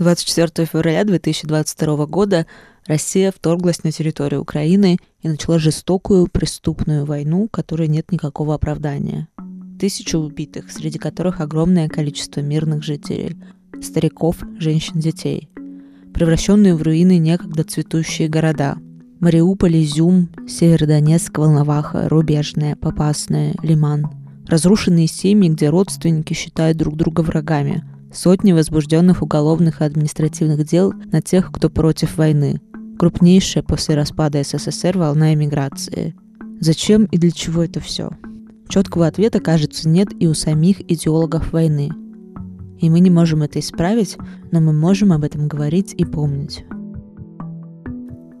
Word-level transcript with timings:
24 0.00 0.66
февраля 0.66 1.04
2022 1.04 2.06
года 2.06 2.46
Россия 2.86 3.30
вторглась 3.30 3.84
на 3.84 3.92
территорию 3.92 4.40
Украины 4.40 4.96
и 5.20 5.28
начала 5.28 5.58
жестокую 5.58 6.26
преступную 6.26 7.04
войну, 7.04 7.48
которой 7.48 7.86
нет 7.86 8.10
никакого 8.10 8.54
оправдания. 8.54 9.28
Тысячи 9.78 10.16
убитых, 10.16 10.72
среди 10.72 10.98
которых 10.98 11.40
огромное 11.42 11.86
количество 11.88 12.40
мирных 12.40 12.82
жителей, 12.82 13.36
стариков, 13.82 14.36
женщин, 14.58 15.00
детей. 15.00 15.50
Превращенные 16.14 16.74
в 16.74 16.82
руины 16.82 17.18
некогда 17.18 17.62
цветущие 17.64 18.28
города. 18.28 18.78
Мариуполь, 19.20 19.82
Изюм, 19.82 20.30
Северодонецк, 20.48 21.36
Волноваха, 21.36 22.08
Рубежная, 22.08 22.74
Попасная, 22.74 23.54
Лиман. 23.62 24.06
Разрушенные 24.46 25.08
семьи, 25.08 25.50
где 25.50 25.68
родственники 25.68 26.32
считают 26.32 26.78
друг 26.78 26.96
друга 26.96 27.20
врагами– 27.20 27.84
Сотни 28.12 28.50
возбужденных 28.52 29.22
уголовных 29.22 29.80
и 29.80 29.84
административных 29.84 30.64
дел 30.66 30.92
на 31.12 31.22
тех, 31.22 31.52
кто 31.52 31.70
против 31.70 32.18
войны. 32.18 32.60
Крупнейшая 32.98 33.62
после 33.62 33.94
распада 33.94 34.42
СССР 34.42 34.98
волна 34.98 35.32
эмиграции. 35.32 36.16
Зачем 36.58 37.04
и 37.04 37.18
для 37.18 37.30
чего 37.30 37.62
это 37.62 37.78
все? 37.78 38.10
Четкого 38.68 39.06
ответа, 39.06 39.38
кажется, 39.38 39.88
нет 39.88 40.08
и 40.18 40.26
у 40.26 40.34
самих 40.34 40.80
идеологов 40.90 41.52
войны. 41.52 41.90
И 42.80 42.90
мы 42.90 42.98
не 42.98 43.10
можем 43.10 43.42
это 43.42 43.60
исправить, 43.60 44.16
но 44.50 44.60
мы 44.60 44.72
можем 44.72 45.12
об 45.12 45.22
этом 45.22 45.46
говорить 45.46 45.94
и 45.96 46.04
помнить. 46.04 46.64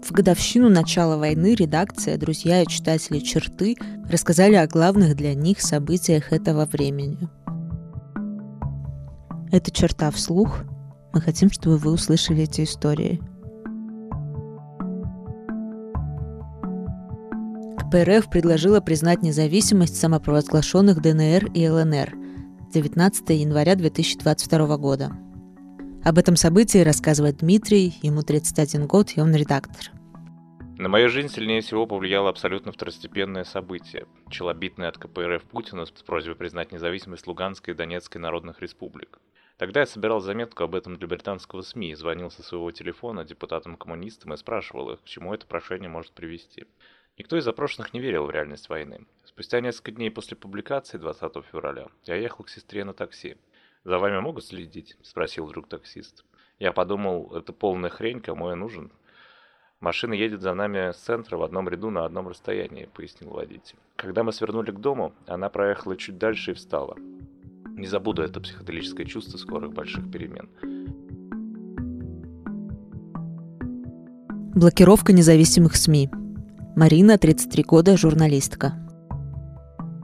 В 0.02 0.10
годовщину 0.10 0.68
начала 0.68 1.16
войны 1.16 1.54
редакция, 1.54 2.16
друзья 2.16 2.62
и 2.62 2.66
читатели 2.66 3.20
«Черты» 3.20 3.76
рассказали 4.10 4.54
о 4.54 4.66
главных 4.66 5.14
для 5.14 5.34
них 5.34 5.60
событиях 5.60 6.32
этого 6.32 6.66
времени– 6.66 7.28
это 9.52 9.70
черта 9.70 10.10
вслух. 10.10 10.64
Мы 11.12 11.20
хотим, 11.20 11.50
чтобы 11.50 11.76
вы 11.76 11.92
услышали 11.92 12.42
эти 12.42 12.62
истории. 12.62 13.20
КПРФ 17.78 18.30
предложила 18.30 18.80
признать 18.80 19.22
независимость 19.22 19.96
самопровозглашенных 19.96 21.02
ДНР 21.02 21.46
и 21.54 21.68
ЛНР 21.68 22.14
19 22.72 23.30
января 23.30 23.74
2022 23.74 24.76
года. 24.76 25.10
Об 26.04 26.16
этом 26.16 26.36
событии 26.36 26.78
рассказывает 26.78 27.38
Дмитрий, 27.38 27.94
ему 28.02 28.22
31 28.22 28.86
год, 28.86 29.12
и 29.16 29.20
он 29.20 29.34
редактор. 29.34 29.90
На 30.78 30.88
мою 30.88 31.10
жизнь 31.10 31.28
сильнее 31.28 31.60
всего 31.60 31.86
повлияло 31.86 32.30
абсолютно 32.30 32.72
второстепенное 32.72 33.44
событие– 33.44 34.06
челобитное 34.30 34.88
от 34.88 34.96
КПРФ 34.96 35.42
Путина 35.42 35.84
с 35.84 35.90
просьбой 35.90 36.36
признать 36.36 36.72
независимость 36.72 37.26
Луганской 37.26 37.74
и 37.74 37.76
Донецкой 37.76 38.20
народных 38.20 38.62
республик. 38.62 39.18
Тогда 39.60 39.80
я 39.80 39.86
собирал 39.86 40.20
заметку 40.20 40.64
об 40.64 40.74
этом 40.74 40.96
для 40.96 41.06
британского 41.06 41.60
СМИ, 41.60 41.94
звонил 41.94 42.30
со 42.30 42.42
своего 42.42 42.70
телефона 42.70 43.26
депутатам-коммунистам 43.26 44.32
и 44.32 44.38
спрашивал 44.38 44.90
их, 44.90 45.02
к 45.02 45.04
чему 45.04 45.34
это 45.34 45.46
прошение 45.46 45.90
может 45.90 46.12
привести. 46.12 46.64
Никто 47.18 47.36
из 47.36 47.44
запрошенных 47.44 47.92
не 47.92 48.00
верил 48.00 48.24
в 48.24 48.30
реальность 48.30 48.70
войны. 48.70 49.04
Спустя 49.26 49.60
несколько 49.60 49.92
дней 49.92 50.10
после 50.10 50.34
публикации 50.34 50.96
20 50.96 51.44
февраля 51.44 51.88
я 52.04 52.14
ехал 52.14 52.44
к 52.44 52.48
сестре 52.48 52.84
на 52.84 52.94
такси. 52.94 53.36
«За 53.84 53.98
вами 53.98 54.18
могут 54.20 54.46
следить?»– 54.46 54.96
спросил 55.02 55.44
вдруг 55.44 55.68
таксист. 55.68 56.24
Я 56.58 56.72
подумал, 56.72 57.30
это 57.36 57.52
полная 57.52 57.90
хрень, 57.90 58.22
кому 58.22 58.48
я 58.48 58.56
нужен. 58.56 58.90
«Машина 59.80 60.14
едет 60.14 60.40
за 60.40 60.54
нами 60.54 60.92
с 60.92 60.96
центра 60.96 61.36
в 61.36 61.42
одном 61.42 61.68
ряду 61.68 61.90
на 61.90 62.06
одном 62.06 62.28
расстоянии»,— 62.28 62.88
пояснил 62.94 63.32
водитель. 63.32 63.76
Когда 63.96 64.22
мы 64.24 64.32
свернули 64.32 64.70
к 64.70 64.80
дому, 64.80 65.12
она 65.26 65.50
проехала 65.50 65.98
чуть 65.98 66.16
дальше 66.16 66.52
и 66.52 66.54
встала. 66.54 66.96
Не 67.80 67.86
забуду 67.86 68.20
это 68.20 68.40
психоделическое 68.40 69.06
чувство 69.06 69.38
скорых 69.38 69.72
больших 69.72 70.10
перемен. 70.10 70.50
Блокировка 74.54 75.14
независимых 75.14 75.76
СМИ. 75.76 76.10
Марина, 76.76 77.16
33 77.16 77.62
года, 77.62 77.96
журналистка. 77.96 78.74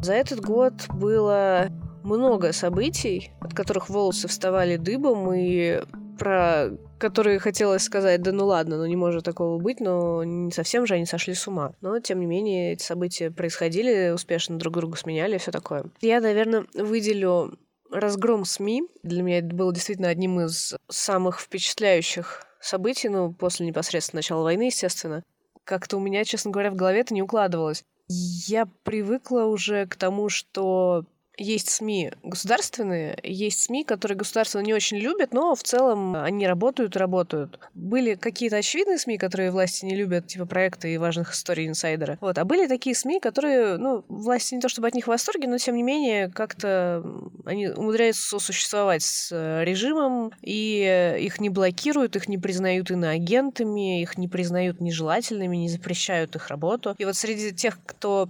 За 0.01 0.15
этот 0.15 0.41
год 0.41 0.87
было 0.89 1.69
много 2.03 2.55
событий, 2.55 3.33
от 3.43 3.53
которых 3.53 3.91
волосы 3.91 4.27
вставали 4.27 4.79
дыбом, 4.79 5.35
и 5.35 5.83
про 6.19 6.71
которые 6.97 7.39
хотелось 7.39 7.83
сказать, 7.83 8.23
да 8.23 8.33
ну 8.33 8.47
ладно, 8.47 8.79
ну 8.79 8.87
не 8.87 8.97
может 8.97 9.25
такого 9.25 9.59
быть, 9.59 9.81
но 9.81 10.25
не 10.25 10.51
совсем 10.51 10.87
же 10.87 10.95
они 10.95 11.05
сошли 11.05 11.35
с 11.35 11.47
ума. 11.47 11.75
Но, 11.83 12.01
тем 12.01 12.21
не 12.21 12.27
менее, 12.27 12.73
эти 12.73 12.83
события 12.83 13.31
происходили, 13.31 14.13
успешно 14.15 14.59
друг 14.59 14.77
друга 14.77 14.97
сменяли, 14.97 15.37
все 15.37 15.51
такое. 15.51 15.85
Я, 16.01 16.23
наверное, 16.23 16.65
выделю 16.73 17.59
разгром 17.91 18.45
СМИ 18.45 18.85
для 19.03 19.23
меня 19.23 19.39
это 19.39 19.55
было 19.55 19.73
действительно 19.73 20.09
одним 20.09 20.41
из 20.41 20.75
самых 20.89 21.41
впечатляющих 21.41 22.47
событий, 22.61 23.09
ну, 23.09 23.33
после 23.33 23.67
непосредственно 23.67 24.19
начала 24.19 24.43
войны, 24.43 24.63
естественно. 24.63 25.23
Как-то 25.65 25.97
у 25.97 26.01
меня, 26.01 26.25
честно 26.25 26.51
говоря, 26.51 26.71
в 26.71 26.77
голове 26.77 27.01
это 27.01 27.15
не 27.15 27.23
укладывалось. 27.23 27.85
Я 28.09 28.67
привыкла 28.85 29.43
уже 29.43 29.87
к 29.87 29.97
тому, 29.97 30.29
что 30.29 31.05
есть 31.37 31.71
СМИ 31.71 32.13
государственные, 32.23 33.19
есть 33.23 33.65
СМИ, 33.65 33.85
которые 33.85 34.17
государство 34.17 34.61
не 34.61 34.75
очень 34.75 34.99
любят, 34.99 35.33
но 35.33 35.55
в 35.55 35.63
целом 35.63 36.17
они 36.17 36.47
работают 36.47 36.97
работают. 36.97 37.59
Были 37.75 38.15
какие-то 38.15 38.57
очевидные 38.57 38.99
СМИ, 38.99 39.19
которые 39.19 39.51
власти 39.51 39.85
не 39.85 39.95
любят, 39.95 40.27
типа 40.27 40.47
проекты 40.47 40.95
и 40.95 40.99
важных 40.99 41.33
историй 41.33 41.69
инсайдера. 41.69 42.19
Вот. 42.21 42.39
А 42.39 42.45
были 42.45 42.67
такие 42.67 42.95
СМИ, 42.97 43.21
которые, 43.21 43.77
ну, 43.77 44.05
власти 44.09 44.55
не 44.55 44.61
то 44.61 44.69
чтобы 44.69 44.89
от 44.89 44.95
них 44.95 45.05
в 45.05 45.09
восторге, 45.09 45.49
но 45.49 45.59
тем 45.59 45.77
не 45.77 45.83
менее 45.83 46.31
как-то 46.31 47.05
они 47.45 47.69
умудряются 47.69 48.29
сосуществовать 48.29 49.03
с 49.03 49.31
э, 49.33 49.65
режимом, 49.65 50.33
и 50.43 51.19
их 51.21 51.41
не 51.41 51.51
блокируют, 51.51 52.17
их 52.17 52.29
не 52.29 52.39
признают 52.39 52.91
иноагентами, 52.91 54.03
их 54.03 54.19
не 54.19 54.29
признают 54.29 54.81
нежелательными, 54.81 55.57
не 55.57 55.69
запрещают 55.69 56.35
их 56.37 56.49
работу. 56.49 56.95
И 56.99 57.05
вот 57.05 57.17
среди 57.17 57.53
тех, 57.53 57.79
кто 57.85 58.29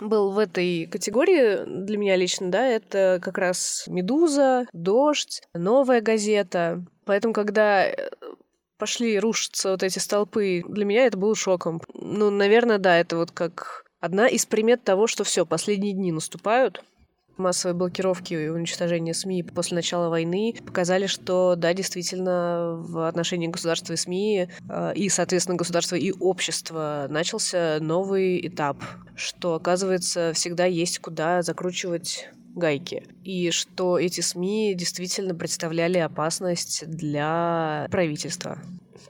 был 0.00 0.32
в 0.32 0.38
этой 0.38 0.86
категории 0.86 1.64
для 1.64 1.96
меня 1.96 2.16
лично, 2.16 2.50
да, 2.50 2.66
это 2.66 3.20
как 3.22 3.38
раз 3.38 3.84
«Медуза», 3.86 4.66
«Дождь», 4.72 5.42
«Новая 5.54 6.00
газета». 6.00 6.84
Поэтому, 7.04 7.34
когда 7.34 7.86
э, 7.86 8.10
пошли 8.78 9.18
рушиться 9.18 9.70
вот 9.70 9.82
эти 9.82 9.98
столпы, 9.98 10.62
для 10.68 10.84
меня 10.84 11.06
это 11.06 11.16
было 11.16 11.34
шоком. 11.34 11.80
Ну, 11.94 12.30
наверное, 12.30 12.78
да, 12.78 12.98
это 12.98 13.16
вот 13.16 13.30
как 13.30 13.84
одна 14.00 14.26
из 14.26 14.46
примет 14.46 14.84
того, 14.84 15.06
что 15.06 15.24
все, 15.24 15.46
последние 15.46 15.94
дни 15.94 16.12
наступают, 16.12 16.82
массовые 17.36 17.74
блокировки 17.74 18.34
и 18.34 18.48
уничтожение 18.48 19.14
СМИ 19.14 19.42
после 19.42 19.76
начала 19.76 20.08
войны 20.08 20.54
показали, 20.64 21.06
что 21.06 21.54
да, 21.56 21.72
действительно, 21.74 22.76
в 22.78 23.06
отношении 23.06 23.48
государства 23.48 23.92
и 23.92 23.96
СМИ 23.96 24.48
э, 24.68 24.92
и, 24.94 25.08
соответственно, 25.08 25.56
государства 25.56 25.96
и 25.96 26.12
общества 26.12 27.06
начался 27.08 27.78
новый 27.80 28.46
этап, 28.46 28.82
что, 29.16 29.54
оказывается, 29.54 30.32
всегда 30.34 30.64
есть 30.64 30.98
куда 30.98 31.42
закручивать 31.42 32.28
гайки. 32.54 33.04
И 33.24 33.50
что 33.50 33.98
эти 33.98 34.20
СМИ 34.20 34.74
действительно 34.74 35.34
представляли 35.34 35.98
опасность 35.98 36.86
для 36.86 37.88
правительства 37.90 38.58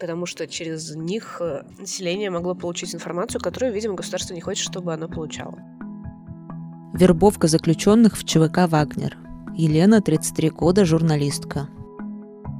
потому 0.00 0.26
что 0.26 0.46
через 0.46 0.94
них 0.94 1.38
э, 1.40 1.62
население 1.78 2.28
могло 2.28 2.54
получить 2.54 2.94
информацию, 2.94 3.40
которую, 3.40 3.72
видимо, 3.72 3.94
государство 3.94 4.34
не 4.34 4.40
хочет, 4.40 4.64
чтобы 4.64 4.92
оно 4.92 5.08
получало. 5.08 5.58
Вербовка 6.97 7.49
заключенных 7.49 8.16
в 8.16 8.25
ЧВК 8.25 8.69
«Вагнер». 8.69 9.16
Елена, 9.56 10.00
33 10.00 10.50
года, 10.50 10.84
журналистка. 10.84 11.66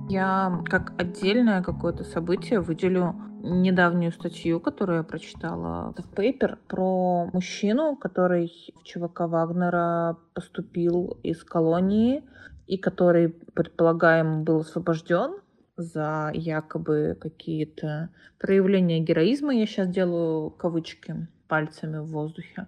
Я 0.09 0.61
как 0.65 0.93
отдельное 1.01 1.63
какое-то 1.63 2.03
событие 2.03 2.59
выделю 2.61 3.15
недавнюю 3.45 4.11
статью, 4.11 4.59
которую 4.59 4.99
я 4.99 5.03
прочитала 5.05 5.95
в 5.97 6.19
Paper 6.19 6.59
про 6.67 7.27
мужчину, 7.33 7.95
который 7.95 8.53
в 8.75 8.83
ЧВК 8.83 9.21
Вагнера 9.21 10.17
поступил 10.35 11.17
из 11.23 11.45
колонии 11.45 12.25
и 12.67 12.77
который, 12.77 13.29
предполагаем, 13.29 14.43
был 14.43 14.63
освобожден 14.63 15.37
за 15.77 16.33
якобы 16.35 17.17
какие-то 17.21 18.11
проявления 18.41 18.99
героизма. 18.99 19.55
Я 19.55 19.67
сейчас 19.67 19.87
делаю 19.87 20.51
кавычки 20.51 21.29
пальцами 21.47 21.99
в 21.99 22.07
воздухе 22.07 22.67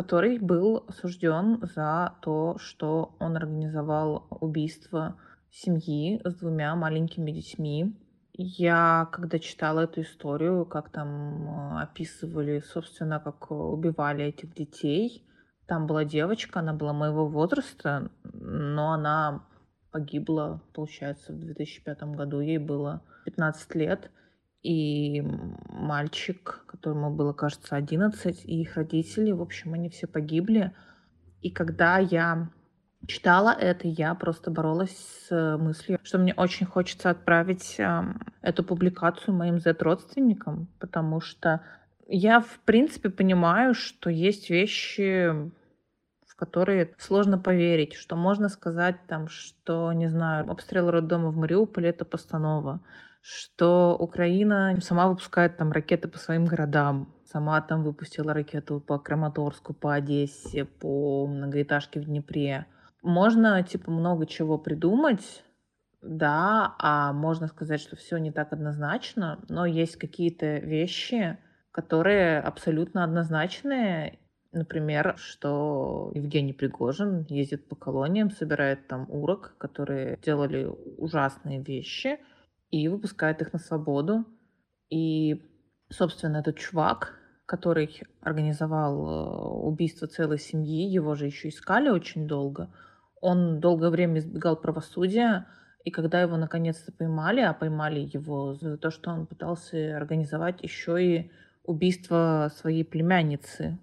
который 0.00 0.38
был 0.38 0.86
осужден 0.88 1.60
за 1.74 2.14
то, 2.22 2.56
что 2.58 3.14
он 3.18 3.36
организовал 3.36 4.26
убийство 4.40 5.16
семьи 5.50 6.22
с 6.24 6.36
двумя 6.36 6.74
маленькими 6.74 7.30
детьми. 7.32 7.94
Я, 8.32 9.10
когда 9.12 9.38
читала 9.38 9.80
эту 9.80 10.00
историю, 10.00 10.64
как 10.64 10.88
там 10.88 11.08
э, 11.76 11.82
описывали, 11.82 12.60
собственно, 12.60 13.20
как 13.20 13.50
убивали 13.50 14.24
этих 14.24 14.54
детей, 14.54 15.22
там 15.66 15.86
была 15.86 16.06
девочка, 16.06 16.60
она 16.60 16.72
была 16.72 16.94
моего 16.94 17.28
возраста, 17.28 18.10
но 18.22 18.92
она 18.92 19.44
погибла, 19.92 20.62
получается, 20.72 21.34
в 21.34 21.40
2005 21.40 22.02
году, 22.16 22.40
ей 22.40 22.56
было 22.56 23.02
15 23.26 23.74
лет 23.74 24.10
и 24.62 25.22
мальчик, 25.68 26.64
которому 26.66 27.10
было, 27.10 27.32
кажется, 27.32 27.76
11, 27.76 28.44
и 28.44 28.60
их 28.60 28.76
родители, 28.76 29.32
в 29.32 29.40
общем, 29.40 29.74
они 29.74 29.88
все 29.88 30.06
погибли. 30.06 30.72
И 31.40 31.50
когда 31.50 31.98
я 31.98 32.50
читала 33.06 33.56
это, 33.58 33.88
я 33.88 34.14
просто 34.14 34.50
боролась 34.50 34.94
с 35.28 35.56
мыслью, 35.58 35.98
что 36.02 36.18
мне 36.18 36.34
очень 36.34 36.66
хочется 36.66 37.08
отправить 37.08 37.80
эту 38.42 38.62
публикацию 38.62 39.34
моим 39.34 39.58
Z-родственникам, 39.58 40.68
потому 40.78 41.20
что 41.20 41.62
я, 42.06 42.40
в 42.40 42.58
принципе, 42.64 43.08
понимаю, 43.08 43.72
что 43.72 44.10
есть 44.10 44.50
вещи, 44.50 45.30
в 46.26 46.36
которые 46.36 46.94
сложно 46.98 47.38
поверить, 47.38 47.94
что 47.94 48.16
можно 48.16 48.48
сказать 48.48 48.96
там, 49.06 49.28
что, 49.28 49.92
не 49.92 50.08
знаю, 50.08 50.50
обстрел 50.50 50.90
роддома 50.90 51.30
в 51.30 51.36
Мариуполе— 51.36 51.88
это 51.90 52.04
постанова, 52.04 52.80
что 53.20 53.96
Украина 53.98 54.78
сама 54.80 55.08
выпускает 55.08 55.56
там 55.56 55.72
ракеты 55.72 56.08
по 56.08 56.18
своим 56.18 56.46
городам, 56.46 57.14
сама 57.24 57.60
там 57.60 57.82
выпустила 57.84 58.34
ракету 58.34 58.80
по 58.80 58.98
Краматорску, 58.98 59.74
по 59.74 59.94
Одессе, 59.94 60.64
по 60.64 61.26
многоэтажке 61.26 62.00
в 62.00 62.04
Днепре— 62.04 62.66
можно, 63.02 63.62
типа, 63.62 63.90
много 63.90 64.26
чего 64.26 64.58
придумать, 64.58 65.44
да, 66.02 66.74
а 66.78 67.12
можно 67.12 67.46
сказать, 67.46 67.80
что 67.80 67.96
все 67.96 68.18
не 68.18 68.30
так 68.30 68.52
однозначно, 68.52 69.38
но 69.48 69.66
есть 69.66 69.96
какие-то 69.96 70.58
вещи, 70.58 71.38
которые 71.72 72.40
абсолютно 72.40 73.04
однозначные. 73.04 74.18
Например, 74.52 75.14
что 75.16 76.10
Евгений 76.14 76.52
Пригожин 76.52 77.24
ездит 77.28 77.68
по 77.68 77.76
колониям, 77.76 78.30
собирает 78.30 78.86
там 78.88 79.06
урок, 79.08 79.54
которые 79.58 80.18
делали 80.22 80.68
ужасные 80.98 81.62
вещи, 81.62 82.18
и 82.70 82.88
выпускает 82.88 83.42
их 83.42 83.52
на 83.52 83.58
свободу. 83.58 84.24
И, 84.88 85.42
собственно, 85.90 86.38
этот 86.38 86.58
чувак, 86.58 87.18
который 87.46 88.02
организовал 88.20 88.94
э, 88.94 89.66
убийство 89.66 90.06
целой 90.06 90.38
семьи, 90.38 90.88
его 90.88 91.14
же 91.14 91.26
еще 91.26 91.48
искали 91.48 91.88
очень 91.88 92.26
долго– 92.26 92.72
он 93.20 93.60
долгое 93.60 93.90
время 93.90 94.18
избегал 94.18 94.56
правосудия, 94.56 95.46
и 95.84 95.90
когда 95.90 96.20
его 96.20 96.36
наконец-то 96.36 96.92
поймали, 96.92 97.40
а 97.40 97.52
поймали 97.52 98.00
его 98.12 98.54
за 98.54 98.76
то, 98.76 98.90
что 98.90 99.10
он 99.10 99.26
пытался 99.26 99.96
организовать 99.96 100.62
еще 100.62 101.04
и 101.04 101.30
убийство 101.64 102.50
своей 102.56 102.84
племянницы, 102.84 103.78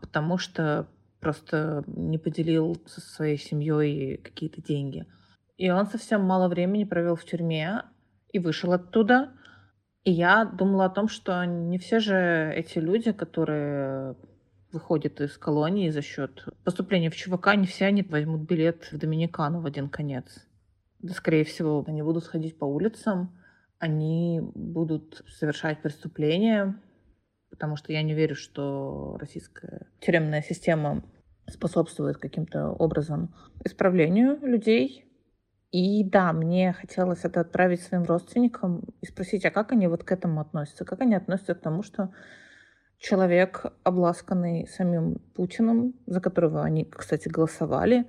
потому 0.00 0.38
что 0.38 0.88
просто 1.20 1.84
не 1.86 2.18
поделил 2.18 2.76
со 2.86 3.00
своей 3.00 3.38
семьей 3.38 4.18
какие-то 4.18 4.62
деньги. 4.62 5.06
И 5.56 5.70
он 5.70 5.86
совсем 5.86 6.22
мало 6.22 6.48
времени 6.48 6.84
провел 6.84 7.16
в 7.16 7.24
тюрьме 7.24 7.82
и 8.36 8.38
вышел 8.38 8.72
оттуда. 8.72 9.32
И 10.04 10.12
я 10.12 10.44
думала 10.44 10.84
о 10.84 10.90
том, 10.90 11.08
что 11.08 11.44
не 11.44 11.78
все 11.78 11.98
же 11.98 12.52
эти 12.54 12.78
люди, 12.78 13.12
которые 13.12 14.14
выходит 14.70 15.20
из 15.20 15.36
колонии 15.38 15.90
за 15.90 16.02
счет 16.02 16.44
поступления 16.64 17.10
в 17.10 17.16
ЧВК, 17.16 17.54
не 17.56 17.66
все 17.66 17.86
они 17.86 18.02
возьмут 18.02 18.42
билет 18.42 18.92
в 18.92 18.98
Доминикану 18.98 19.60
в 19.60 19.66
один 19.66 19.88
конец. 19.88 20.46
Да, 21.00 21.14
скорее 21.14 21.44
всего, 21.44 21.82
они 21.86 22.02
будут 22.02 22.26
ходить 22.26 22.58
по 22.58 22.66
улицам, 22.66 23.36
они 23.78 24.40
будут 24.54 25.22
совершать 25.28 25.80
преступления, 25.82 26.80
потому 27.50 27.76
что 27.76 27.92
я 27.92 28.02
не 28.02 28.14
верю, 28.14 28.34
что 28.34 29.16
российская 29.18 29.88
тюремная 30.00 30.42
система 30.42 31.02
способствует 31.48 32.18
каким-то 32.18 32.70
образом 32.70 33.34
исправлению 33.64 34.38
людей. 34.42 35.05
И 35.76 36.02
да, 36.04 36.32
мне 36.32 36.72
хотелось 36.72 37.26
это 37.26 37.40
отправить 37.40 37.82
своим 37.82 38.04
родственникам 38.04 38.82
и 39.02 39.06
спросить, 39.06 39.44
а 39.44 39.50
как 39.50 39.72
они 39.72 39.88
вот 39.88 40.04
к 40.04 40.10
этому 40.10 40.40
относятся? 40.40 40.86
Как 40.86 41.02
они 41.02 41.14
относятся 41.14 41.54
к 41.54 41.60
тому, 41.60 41.82
что 41.82 42.14
человек, 42.96 43.66
обласканный 43.82 44.66
самим 44.68 45.18
Путиным, 45.34 45.92
за 46.06 46.22
которого 46.22 46.64
они, 46.64 46.86
кстати, 46.86 47.28
голосовали, 47.28 48.06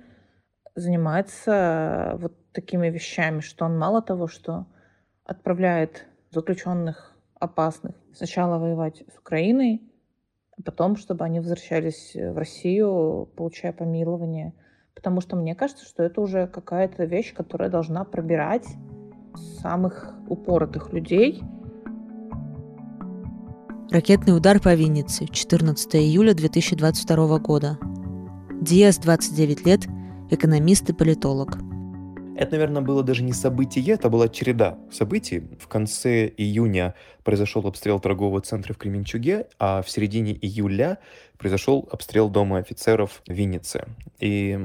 занимается 0.76 2.16
вот 2.18 2.52
такими 2.52 2.88
вещами, 2.88 3.40
что 3.40 3.66
он 3.66 3.78
мало 3.78 4.00
того, 4.00 4.28
что 4.28 4.66
отправляет 5.24 6.06
заключенных 6.30 7.18
опасных 7.38 7.94
сначала 8.14 8.56
воевать 8.58 9.04
с 9.14 9.18
Украиной, 9.18 9.82
а 10.56 10.62
потом, 10.62 10.96
чтобы 10.96 11.26
они 11.26 11.40
возвращались 11.40 12.14
в 12.14 12.38
Россию, 12.38 13.28
получая 13.36 13.74
помилование. 13.74 14.54
Потому 14.98 15.20
что 15.20 15.36
мне 15.36 15.54
кажется, 15.54 15.86
что 15.86 16.02
это 16.02 16.20
уже 16.20 16.48
какая-то 16.48 17.04
вещь, 17.04 17.32
которая 17.32 17.70
должна 17.70 18.02
пробирать 18.04 18.66
самых 19.62 20.12
упоротых 20.28 20.92
людей– 20.92 21.40
Ракетный 23.90 24.36
удар 24.36 24.60
по 24.60 24.74
Виннице, 24.74 25.26
14 25.26 25.96
июля 25.96 26.34
2022 26.34 27.38
года. 27.38 27.78
Диас, 28.60 28.98
29 28.98 29.64
лет, 29.64 29.86
экономист 30.28 30.90
и 30.90 30.92
политолог. 30.92 31.56
Это, 32.38 32.52
наверное, 32.52 32.82
было 32.82 33.02
даже 33.02 33.24
не 33.24 33.32
событие, 33.32 33.94
это 33.94 34.08
была 34.08 34.28
череда 34.28 34.78
событий. 34.92 35.42
В 35.58 35.66
конце 35.66 36.28
июня 36.28 36.94
произошел 37.24 37.66
обстрел 37.66 37.98
торгового 37.98 38.40
центра 38.40 38.74
в 38.74 38.76
Кременчуге, 38.76 39.48
а 39.58 39.82
в 39.82 39.90
середине 39.90 40.34
июля 40.40 40.98
произошел 41.36 41.88
обстрел 41.90 42.28
дома 42.28 42.58
офицеров 42.58 43.22
в 43.26 43.32
Виннице. 43.32 43.88
И, 44.20 44.56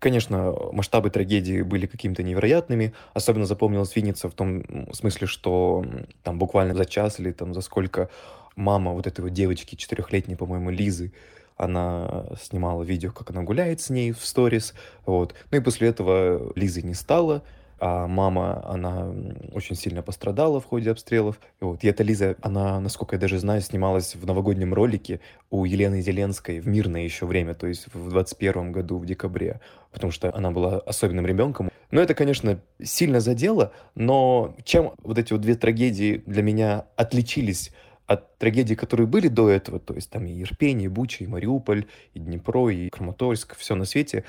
конечно, 0.00 0.56
масштабы 0.72 1.10
трагедии 1.10 1.62
были 1.62 1.86
какими-то 1.86 2.24
невероятными. 2.24 2.92
Особенно 3.12 3.46
запомнилась 3.46 3.94
Винница 3.94 4.28
в 4.28 4.34
том 4.34 4.92
смысле, 4.92 5.28
что 5.28 5.84
там 6.24 6.36
буквально 6.36 6.74
за 6.74 6.84
час 6.84 7.20
или 7.20 7.30
там 7.30 7.54
за 7.54 7.60
сколько 7.60 8.10
мама 8.56 8.90
вот 8.90 9.06
этой 9.06 9.20
вот 9.20 9.32
девочки, 9.32 9.76
четырехлетней, 9.76 10.36
по-моему, 10.36 10.70
Лизы, 10.70 11.12
она 11.56 12.26
снимала 12.40 12.82
видео, 12.82 13.12
как 13.12 13.30
она 13.30 13.42
гуляет 13.42 13.80
с 13.80 13.90
ней 13.90 14.12
в 14.12 14.24
сторис, 14.24 14.74
вот. 15.06 15.34
Ну 15.50 15.58
и 15.58 15.60
после 15.60 15.88
этого 15.88 16.52
Лизы 16.56 16.82
не 16.82 16.94
стало, 16.94 17.42
а 17.86 18.06
мама, 18.06 18.64
она 18.66 19.12
очень 19.52 19.76
сильно 19.76 20.02
пострадала 20.02 20.60
в 20.60 20.64
ходе 20.64 20.90
обстрелов. 20.90 21.38
Вот. 21.60 21.84
И 21.84 21.88
эта 21.88 22.02
Лиза, 22.02 22.36
она, 22.40 22.80
насколько 22.80 23.16
я 23.16 23.20
даже 23.20 23.38
знаю, 23.38 23.60
снималась 23.60 24.14
в 24.14 24.24
новогоднем 24.24 24.72
ролике 24.72 25.20
у 25.50 25.64
Елены 25.64 26.00
Зеленской 26.00 26.60
в 26.60 26.68
мирное 26.68 27.02
еще 27.02 27.26
время, 27.26 27.54
то 27.54 27.66
есть 27.66 27.92
в 27.92 28.10
21 28.10 28.72
году, 28.72 28.98
в 28.98 29.06
декабре, 29.06 29.60
потому 29.92 30.12
что 30.12 30.34
она 30.34 30.50
была 30.50 30.78
особенным 30.78 31.26
ребенком. 31.26 31.70
Но 31.90 32.00
это, 32.00 32.14
конечно, 32.14 32.58
сильно 32.82 33.20
задело, 33.20 33.72
но 33.94 34.56
чем 34.64 34.92
вот 35.02 35.18
эти 35.18 35.32
вот 35.32 35.42
две 35.42 35.54
трагедии 35.54 36.22
для 36.26 36.42
меня 36.42 36.86
отличились 36.96 37.70
от 38.06 38.38
трагедий, 38.38 38.74
которые 38.74 39.06
были 39.06 39.28
до 39.28 39.48
этого, 39.48 39.78
то 39.78 39.94
есть 39.94 40.10
там 40.10 40.26
и 40.26 40.42
Ирпень, 40.42 40.82
и 40.82 40.88
Буча, 40.88 41.24
и 41.24 41.26
Мариуполь, 41.26 41.86
и 42.12 42.18
Днепро, 42.18 42.68
и 42.68 42.88
Краматорск, 42.90 43.56
все 43.56 43.74
на 43.74 43.84
свете, 43.84 44.24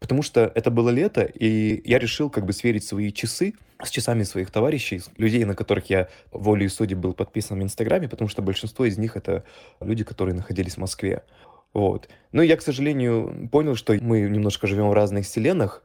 потому 0.00 0.22
что 0.22 0.50
это 0.54 0.70
было 0.70 0.90
лето, 0.90 1.22
и 1.22 1.82
я 1.88 1.98
решил 1.98 2.30
как 2.30 2.44
бы 2.44 2.52
сверить 2.52 2.84
свои 2.84 3.12
часы 3.12 3.54
с 3.82 3.90
часами 3.90 4.24
своих 4.24 4.50
товарищей, 4.50 5.02
людей, 5.16 5.44
на 5.44 5.54
которых 5.54 5.88
я 5.90 6.08
волей 6.32 6.68
судеб 6.68 6.98
был 6.98 7.14
подписан 7.14 7.58
в 7.58 7.62
Инстаграме, 7.62 8.08
потому 8.08 8.28
что 8.28 8.42
большинство 8.42 8.84
из 8.84 8.98
них 8.98 9.16
это 9.16 9.44
люди, 9.80 10.04
которые 10.04 10.34
находились 10.34 10.74
в 10.74 10.78
Москве. 10.78 11.22
Вот. 11.72 12.08
Но 12.32 12.42
я, 12.42 12.56
к 12.56 12.62
сожалению, 12.62 13.48
понял, 13.50 13.76
что 13.76 13.94
мы 13.94 14.22
немножко 14.22 14.66
живем 14.66 14.88
в 14.88 14.92
разных 14.92 15.24
вселенных, 15.24 15.82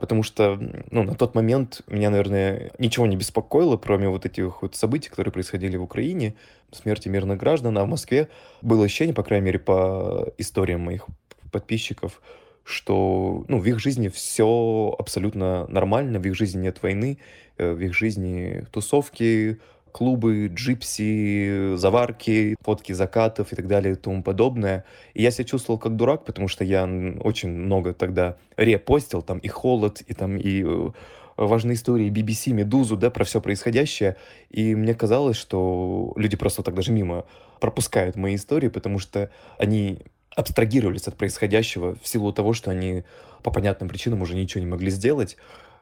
потому 0.00 0.22
что 0.22 0.58
ну, 0.90 1.02
на 1.02 1.14
тот 1.14 1.34
момент 1.34 1.82
меня, 1.86 2.10
наверное, 2.10 2.72
ничего 2.78 3.06
не 3.06 3.16
беспокоило, 3.16 3.76
кроме 3.76 4.08
вот 4.08 4.24
этих 4.26 4.62
вот 4.62 4.74
событий, 4.74 5.10
которые 5.10 5.32
происходили 5.32 5.76
в 5.76 5.82
Украине, 5.82 6.34
смерти 6.72 7.08
мирных 7.08 7.38
граждан, 7.38 7.76
а 7.78 7.84
в 7.84 7.88
Москве 7.88 8.28
было 8.62 8.84
ощущение, 8.84 9.14
по 9.14 9.22
крайней 9.22 9.46
мере, 9.46 9.58
по 9.58 10.32
историям 10.38 10.80
моих 10.80 11.06
подписчиков, 11.52 12.22
что 12.64 13.44
ну, 13.48 13.58
в 13.58 13.66
их 13.66 13.78
жизни 13.78 14.08
все 14.08 14.94
абсолютно 14.98 15.66
нормально, 15.68 16.18
в 16.18 16.26
их 16.26 16.34
жизни 16.34 16.62
нет 16.62 16.82
войны, 16.82 17.18
э, 17.58 17.72
в 17.72 17.80
их 17.80 17.94
жизни 17.94 18.64
тусовки, 18.72 19.58
клубы, 19.92 20.50
джипси, 20.52 21.76
заварки, 21.76 22.56
фотки 22.62 22.92
закатов 22.92 23.52
и 23.52 23.56
так 23.56 23.66
далее 23.66 23.94
и 23.94 23.96
тому 23.96 24.22
подобное. 24.22 24.84
И 25.14 25.22
я 25.22 25.30
себя 25.30 25.44
чувствовал 25.44 25.78
как 25.78 25.96
дурак, 25.96 26.24
потому 26.24 26.48
что 26.48 26.64
я 26.64 26.88
очень 27.20 27.50
много 27.50 27.94
тогда 27.94 28.36
репостил, 28.56 29.22
там 29.22 29.38
и 29.38 29.48
холод, 29.48 30.00
и 30.00 30.14
там 30.14 30.36
и 30.36 30.62
э, 30.62 30.90
важные 31.36 31.74
истории 31.74 32.10
BBC, 32.10 32.52
Медузу, 32.52 32.96
да, 32.96 33.10
про 33.10 33.24
все 33.24 33.40
происходящее. 33.40 34.16
И 34.50 34.74
мне 34.74 34.94
казалось, 34.94 35.36
что 35.36 36.12
люди 36.16 36.36
просто 36.36 36.62
так 36.62 36.74
даже 36.74 36.92
мимо 36.92 37.24
пропускают 37.60 38.16
мои 38.16 38.36
истории, 38.36 38.68
потому 38.68 38.98
что 38.98 39.30
они 39.58 40.00
абстрагировались 40.36 41.08
от 41.08 41.16
происходящего 41.16 41.96
в 42.00 42.06
силу 42.06 42.32
того, 42.32 42.52
что 42.52 42.70
они 42.70 43.04
по 43.42 43.50
понятным 43.50 43.88
причинам 43.88 44.22
уже 44.22 44.34
ничего 44.34 44.60
не 44.60 44.70
могли 44.70 44.90
сделать. 44.90 45.36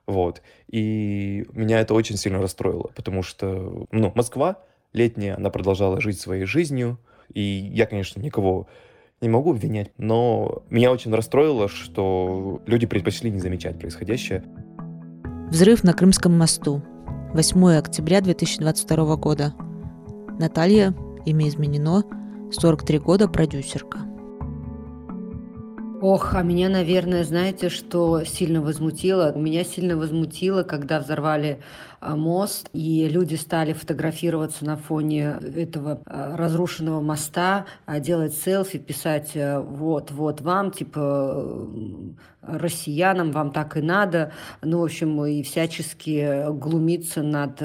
Вот. 0.09 0.41
И 0.69 1.45
меня 1.53 1.81
это 1.81 1.93
очень 1.93 2.17
сильно 2.17 2.41
расстроило, 2.41 2.91
потому 2.97 3.23
что, 3.23 3.87
ну, 3.93 4.11
Москва 4.15 4.57
летняя, 4.95 5.37
она 5.37 5.51
продолжала 5.51 6.01
жить 6.01 6.19
своей 6.19 6.47
жизнью, 6.47 6.99
и 7.35 7.43
я, 7.43 7.85
конечно, 7.85 8.19
никого 8.19 8.67
не 9.21 9.29
могу 9.29 9.51
обвинять, 9.51 9.93
но 9.99 10.63
меня 10.71 10.93
очень 10.93 11.15
расстроило, 11.15 11.69
что 11.69 12.63
люди 12.65 12.87
предпочли 12.87 13.31
не 13.31 13.39
замечать 13.39 13.79
происходящее. 13.79 14.45
Взрыв 15.51 15.85
на 15.85 15.93
Крымском 15.93 16.37
мосту. 16.37 16.83
8 17.35 17.77
октября 17.77 18.23
2022 18.23 19.17
года. 19.17 19.53
Наталья, 20.39 20.95
имя 21.27 21.49
изменено, 21.49 22.03
43 22.51 22.99
года, 22.99 23.29
продюсерка. 23.29 24.08
Ох, 26.01 26.35
а 26.35 26.43
меня, 26.43 26.69
наверное, 26.69 27.25
знаете, 27.25 27.69
что 27.71 28.23
сильно 28.25 28.63
возмутило? 28.63 29.37
Меня 29.37 29.65
сильно 29.65 29.97
возмутило, 29.97 30.63
когда 30.63 31.01
взорвали 31.01 31.61
а, 32.01 32.15
мост, 32.15 32.71
и 32.73 33.09
люди 33.09 33.35
стали 33.35 33.73
фотографироваться 33.73 34.65
на 34.65 34.77
фоне 34.77 35.39
этого 35.57 36.01
а, 36.07 36.37
разрушенного 36.37 37.01
моста, 37.01 37.67
а, 37.87 37.99
делать 37.99 38.35
селфи, 38.35 38.79
писать 38.79 39.33
вот, 39.35 40.13
вот 40.13 40.41
вам, 40.41 40.71
типа 40.71 41.69
россиянам, 42.41 43.33
вам 43.33 43.51
так 43.51 43.77
и 43.77 43.81
надо. 43.81 44.33
Ну, 44.63 44.79
в 44.79 44.85
общем, 44.85 45.25
и 45.25 45.43
всячески 45.43 46.51
глумиться 46.53 47.23
над 47.23 47.61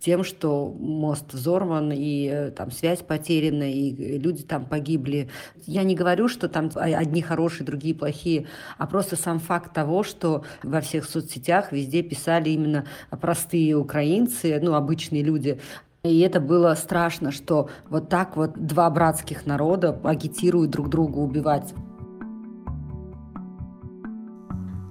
тем, 0.00 0.24
что 0.24 0.74
мост 0.76 1.32
взорван, 1.32 1.92
и 1.92 2.28
э, 2.32 2.50
там 2.50 2.70
связь 2.70 3.00
потеряна, 3.00 3.70
и 3.70 4.18
люди 4.18 4.42
там 4.42 4.64
погибли. 4.64 5.28
Я 5.66 5.84
не 5.84 5.94
говорю, 5.94 6.28
что 6.28 6.48
там 6.48 6.70
одни 6.74 7.22
хорошие, 7.22 7.66
другие 7.74 7.94
плохие, 7.94 8.46
а 8.78 8.86
просто 8.86 9.16
сам 9.16 9.40
факт 9.40 9.74
того, 9.74 10.04
что 10.04 10.44
во 10.62 10.80
всех 10.80 11.04
соцсетях 11.04 11.72
везде 11.72 12.02
писали 12.02 12.50
именно 12.50 12.86
простые 13.10 13.76
украинцы, 13.76 14.60
ну, 14.62 14.74
обычные 14.74 15.22
люди, 15.22 15.60
и 16.04 16.20
это 16.20 16.38
было 16.38 16.74
страшно, 16.74 17.32
что 17.32 17.70
вот 17.88 18.08
так 18.08 18.36
вот 18.36 18.66
два 18.66 18.88
братских 18.90 19.46
народа 19.46 19.98
агитируют 20.04 20.70
друг 20.70 20.88
друга 20.88 21.18
убивать. 21.18 21.74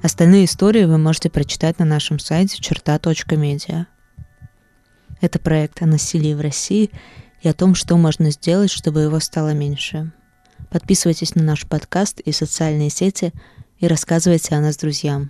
Остальные 0.02 0.46
истории 0.46 0.84
вы 0.84 0.98
можете 0.98 1.30
прочитать 1.30 1.80
на 1.80 1.86
нашем 1.86 2.20
сайте 2.20 2.62
черта.медиа. 2.62 3.86
Это 5.22 5.40
проект 5.40 5.82
о 5.82 5.86
насилии 5.86 6.34
в 6.34 6.42
России 6.42 6.92
и 7.42 7.48
о 7.48 7.54
том, 7.54 7.76
что 7.76 7.96
можно 7.96 8.32
сделать, 8.32 8.72
чтобы 8.72 9.02
его 9.02 9.20
стало 9.20 9.54
меньше. 9.54 10.12
Подписывайтесь 10.74 11.36
на 11.36 11.44
наш 11.44 11.68
подкаст 11.68 12.20
и 12.22 12.32
социальные 12.32 12.90
сети 12.90 13.32
и 13.78 13.86
рассказывайте 13.86 14.56
о 14.56 14.60
нас 14.60 14.76
друзьям. 14.76 15.30